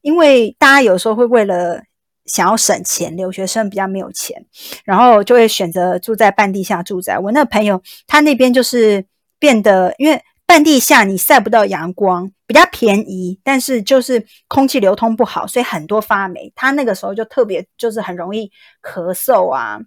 [0.02, 1.82] 因为大家有时候会为了。
[2.26, 4.44] 想要省钱，留学生比较没有钱，
[4.84, 7.18] 然后就会选择住在半地下住宅。
[7.18, 9.04] 我那朋友，他那边就是
[9.38, 16.52] 变得，因为半地下你晒不到阳光，比较便宜，但是就是空气流通不好，所以很多发霉。
[16.54, 18.50] 他那个时候就特别就是很容易
[18.82, 19.80] 咳嗽啊，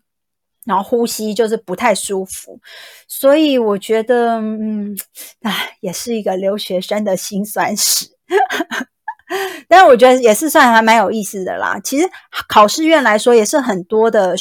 [0.65, 2.59] 然后呼吸就是不太舒服。
[3.07, 4.97] 所以我觉得，嗯，
[5.43, 8.05] 唉，也是一个留学生的辛酸史。
[9.69, 11.79] 但是我觉得也是算还蛮有意思的啦。
[11.83, 12.09] 其实
[12.47, 14.35] 考试院来说，也是很多的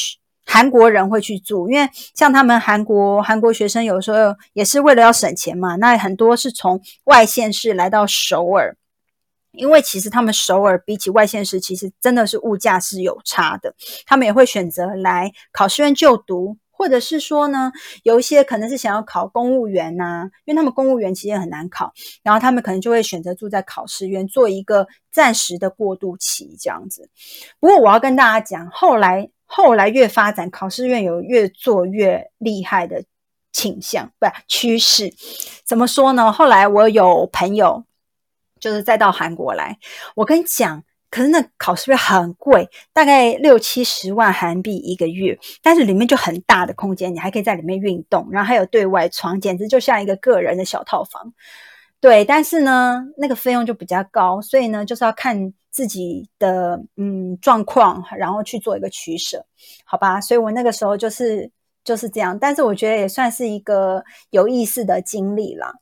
[0.46, 8.74] 韩国人会去住，因为像他们韩国韩国学生有时候也是为了要省钱嘛，那很多是从外县市来到首尔，
[9.52, 13.74] 因为其实他们首尔比起外县市，其实真的是物价是有差的，
[14.06, 16.56] 他们也会选择来考试院就读。
[16.78, 17.72] 或者是说呢，
[18.04, 27.10] 有一些可能是想要考公务员呐，因为他们公务员其实也很难考，然后他们可能就会选择住在考试院，做一个暂时的过渡期这样子。
[27.58, 33.02] 不过我要跟大家讲，后来后来越发展，考试院有越做越厉害的
[33.52, 35.12] 倾向，不趋势。
[35.64, 36.30] 怎么说呢？
[36.30, 37.84] 后来我有朋友
[38.60, 39.76] 就是再到韩国来，
[40.14, 40.84] 我跟你讲。
[41.10, 51.32] 可是那考试费很贵，大概六七十万韩币一个月，但是里面就很大的空间，你还可以在里面运动，然后还有对外窗，简直就像一个个人的小套房。
[52.00, 59.44] 对，但是呢，那个费用就比较高，所以呢，就是要看自己的嗯状况，然后去做一个取舍，
[59.84, 60.20] 好吧？
[60.20, 61.50] 所以我那个时候就是
[61.82, 65.74] 就是这样，但是我觉得也算是一个有意思的经历了。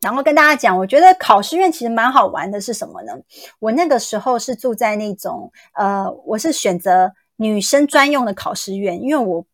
[0.00, 3.12] 然后跟大家讲，我觉得考试院其实蛮好玩的，是什么呢？
[3.58, 9.44] 我那个时候是住在那种，呃，我是选择女生专用的考试院，因为我。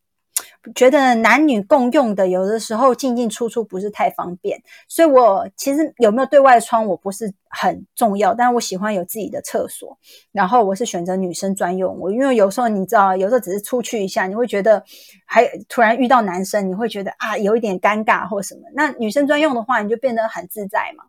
[0.77, 9.99] 觉得男女共用的，有的时候进进出出不是太方便，所以我其实有没有对外窗我不是很重要，但我喜欢有自己的厕所。
[10.31, 14.85] 然后我是选择女生专用，我因为有时候你知道，有时候只是出去一下，你会觉得
[15.27, 18.63] 还突然遇到男生，你会觉得啊有一点尴尬或什么。
[18.75, 21.05] 那女生专用的话，你就变得很自在嘛。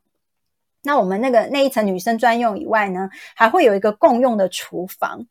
[0.82, 5.28] 那我们那个那一层女生专用以外呢，还会有一个共用的厨房。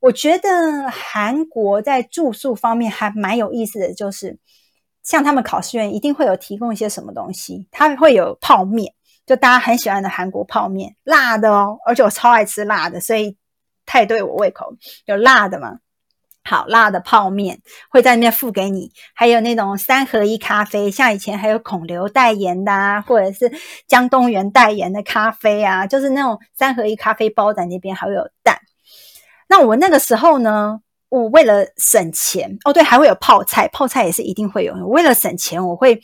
[0.00, 4.38] 我觉得韩国在住宿方面还蛮有意思的，就是
[5.02, 8.94] 像他们考试院一定会有提供一些什么东西，他会有泡面，
[9.26, 13.36] 就大家很喜欢的韩国泡面，辣的哦，而且我超爱吃辣的，所以
[13.86, 14.74] 太对我胃口，
[15.06, 15.78] 有辣的嘛。
[16.44, 23.52] 好辣的泡面会在那边付给你，还有那种三合一咖啡，像以前还有孔刘代言的，啊，或者是
[23.86, 28.56] 江东元代言的咖啡啊，就是那种三合一咖啡包在那边，还会有蛋。
[29.48, 30.78] 那我那个时候呢，
[31.08, 34.74] 我为了省钱哦，对，还会有泡菜，泡菜也是一定会有。
[34.86, 36.00] 为了省钱，我会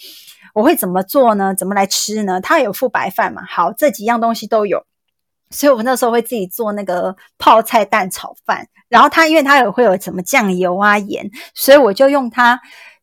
[0.55, 1.55] 我会怎么做呢？
[1.55, 2.40] 怎么来吃呢？
[2.40, 3.42] 它有副白饭嘛？
[3.47, 4.82] 好，这几样东西都有，
[5.51, 8.66] 所以我那时候会自己做那个泡菜蛋炒饭。
[8.88, 12.59] 然后它因为它有会有什么酱油啊盐，所以我就用它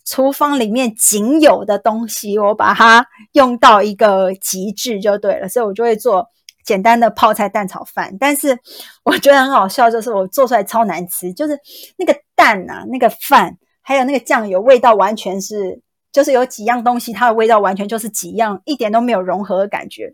[0.06, 5.48] 厨房里面仅有的东西，我把它用到一个极致就对了。
[5.48, 6.28] 所以我就会做。
[6.64, 8.58] 简单的泡菜蛋炒饭，但是
[9.04, 11.60] 我觉得很好笑，就是我做出来超难吃，就是
[11.98, 15.82] 那个蛋啊，那个饭，还有那个酱油，味道完全是，
[16.12, 20.14] 就是有几样东西，它的味道完全就是几样，一点都没有融合的感觉。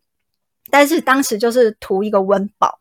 [0.70, 2.80] 但是当时就是图一个温饱，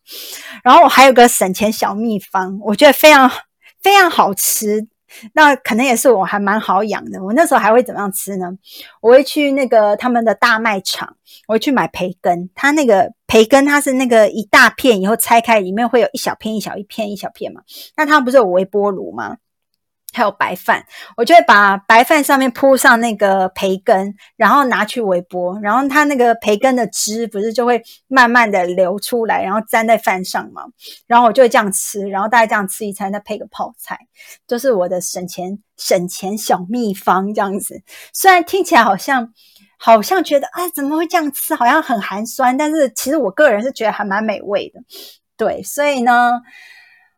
[0.64, 3.30] 然后我还有个省钱小秘方，我觉得非常
[3.80, 4.88] 非常好吃。
[5.32, 7.22] 那可能也是我还蛮好养的。
[7.22, 8.50] 我那时候还会怎么样吃呢？
[9.00, 12.48] 我会去那个他们的大卖场，我会去买培根。
[12.54, 17.60] 它那个培根，它是那个一大片，以后拆开里面会有一小片、一小一片、一小片嘛。
[17.96, 19.36] 那它不是有微波炉吗？
[20.16, 20.82] 还有白饭，
[21.14, 30.62] 我就会把白饭上面铺上那个培根，然后拿去微波，然后它那个培根的汁不是就会慢慢的流出来，然后粘在饭上嘛，
[31.06, 33.98] 然后我就会这样吃，然后大概这样吃一餐，再配个泡菜，
[34.46, 37.82] 就是我的省钱省钱小秘方这样子。
[38.14, 39.32] 虽然听起来好像
[39.78, 44.80] 好像觉得啊怎么会这样吃，好像很寒酸，但是其实我个人是觉得还蛮美味的。
[45.36, 46.40] 对，所以呢。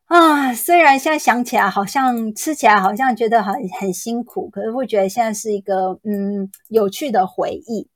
[0.08, 7.90] 啊，虽然现在想起来好像吃起来好像觉得很很辛苦，可是会觉得现在是一个嗯有趣的回忆。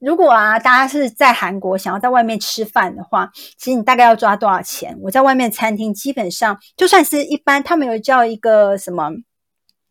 [0.00, 4.98] 如果啊，大家是在韩国想要在外面吃饭的话，其实你大概要抓多少钱？
[5.02, 9.10] 我在外面餐厅基本上就算是一般，他们有叫一个什么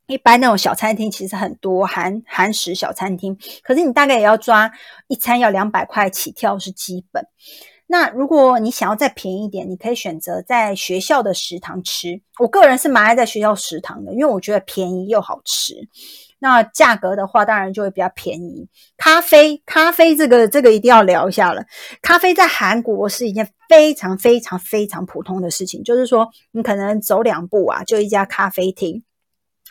[0.06, 4.72] 一般那种小餐厅，其实很多韩韩食小餐厅，可是你大概也要抓
[5.08, 7.26] 一餐要两百块起跳是基本。
[7.90, 12.22] 那如果你想要再便宜一点，你可以选择在学校的食堂吃。
[12.38, 15.74] 我个人是蛮爱在学校食堂的，因为我觉得便宜又好吃。
[16.40, 18.68] 那价格的话，当然就会比较便宜。
[18.96, 21.64] 咖啡，咖啡这个这个一定要聊一下了。
[22.02, 29.04] 咖啡在韩国是一件非常非常非常普通的事情，就是说你可能走两步啊，就一家咖啡厅。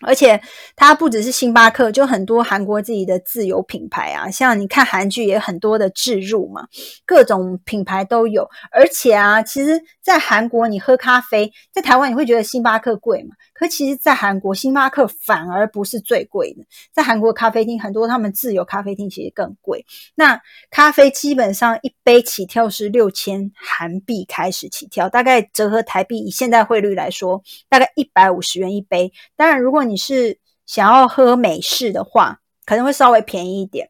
[0.02, 0.40] 而且
[0.74, 6.66] 它不只是星巴克，就很多韩国自己的自有品牌啊，像你看韩剧也很多的置入嘛，
[7.06, 8.46] 各种品牌都有。
[8.70, 13.30] 而且啊，其实，在韩国你喝咖啡，在台湾你会觉得星巴克贵吗？
[13.58, 19.84] 可其实，在韩国星巴克反而不是最贵的，在韩国咖啡厅很多他们自有咖啡厅其实更贵。
[20.14, 20.38] 那
[20.70, 29.10] 咖啡基本上一杯起跳是六千韩币开始起跳，大概折合台币以现在汇率来说，大概一百五十元一杯。
[29.36, 33.88] 当然，如果你是想要喝美式的话，可能会稍微便宜一点。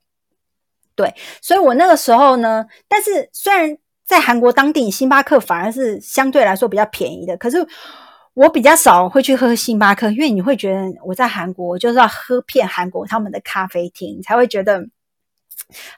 [0.95, 1.13] 对，
[1.43, 7.67] 所以我那个时候呢，但是虽然在韩国当地，星巴克反而是相对来说比较便宜的，可是
[8.37, 14.87] 我比较少会去喝星巴克，因为你会觉得我在韩国就是要喝遍韩国他们的咖啡厅，才会觉得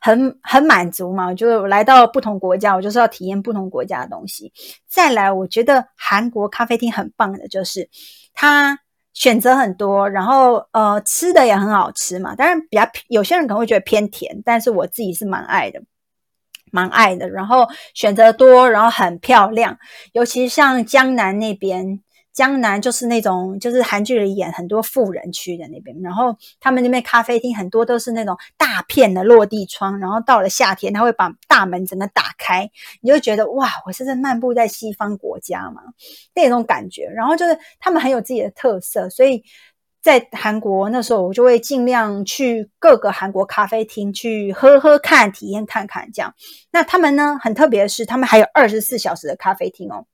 [0.01, 1.35] 很很满足嘛。
[1.35, 4.53] 就来到不同国家，我就是要体验不同国家的东西。
[4.89, 7.91] 再来，我觉得韩国咖啡厅很棒的，就是
[8.33, 8.79] 它。
[9.15, 12.37] 选择很多，然后呃吃的也很好吃嘛。
[12.37, 15.83] 当然比较有些人可能会觉得偏甜，但是我自己是蛮爱的，
[16.71, 17.29] 蛮爱的。
[17.29, 19.77] 然后选择多，然后很漂亮，
[20.13, 22.01] 尤其像江南那边。
[22.39, 32.71] 江南就是那种，就是韩剧里演很多富人区的那边，然后他们那边咖啡厅很多都是那种大片的落地窗，然后到了夏天，他会把大门整个打开，
[33.01, 35.83] 你就觉得哇，我是在漫步在西方国家嘛
[36.33, 37.09] 那种感觉。
[37.09, 39.43] 然后就是他们很有自己的特色，所以
[40.01, 46.33] 在韩国那时候我就会尽量去各个韩国咖啡厅去喝喝看、体验看看这样。
[46.71, 50.07] 那他们呢，很特别的是，他们还有二十四小时的咖啡厅哦。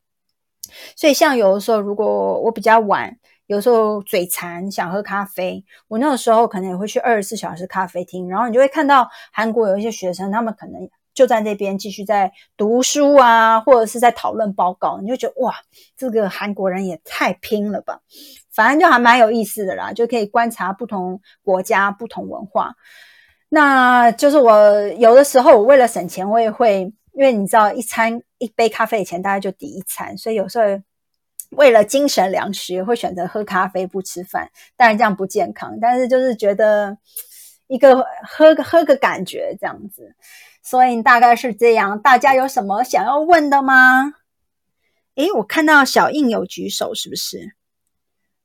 [0.97, 3.17] 所以，像有的时候，如果我比较晚，
[3.47, 15.55] 有时候嘴馋想喝咖啡，我那个时候可能也会去二十四小时咖啡厅，然后你就会看到韩国有一些学生，他们可能就在那边继续在读书啊，或者是在讨论报告，你就觉得哇，
[15.97, 18.01] 这个韩国人也太拼了吧！
[18.53, 22.75] 反正就还蛮有意思的啦，就可以观察不同国家、不同文化。
[23.51, 26.93] 那就是我有的时候，我为了省钱，我也会。
[27.17, 30.65] 因为你知道，一餐一杯咖啡的钱大概就抵一餐，所以有时候
[31.57, 34.51] 为了精神粮食，会选择喝咖啡不吃饭。
[34.77, 36.99] 当然这样不健康，但是就是觉得
[37.69, 40.15] 一个喝个喝个感觉这样子，
[40.63, 41.99] 所以大概是这样。
[42.03, 44.13] 大家有什么想要问的吗？
[45.15, 47.55] 诶，我看到小印有举手，是不是？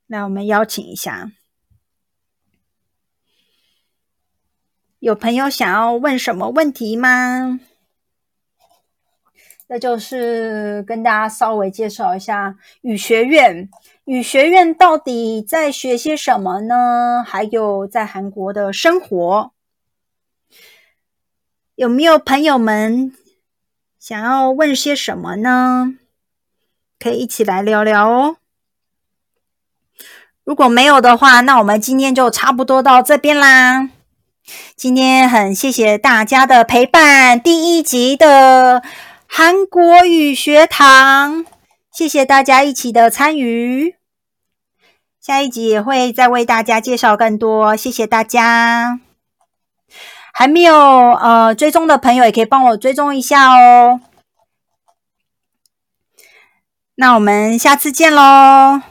[0.08, 1.30] 那我们邀请一下，
[5.00, 7.60] 有朋友想要问什么问题吗？
[9.72, 13.70] 那就是跟大家稍微介绍一下语学院。
[14.06, 17.24] 语学院到底在学些什么呢？
[17.24, 19.52] 还有在韩国的生活，
[21.76, 23.14] 有没有朋友们
[24.00, 25.94] 想要问些什么呢？
[27.00, 28.38] 可以一起来聊聊哦。
[30.44, 33.92] 如果没有的话，那我们今天就差不多到这边啦。
[34.76, 38.82] 今天很谢谢大家的陪伴，第一集的。
[39.32, 41.46] 韩国语学堂，
[41.94, 43.96] 谢谢大家一起的参与。
[45.22, 49.00] 下一集也会再为大家介绍更多，谢谢大家。
[50.34, 54.02] 还没有呃追踪的朋友，也可以帮我追踪一下哦。
[56.96, 58.82] 那我们下次见喽。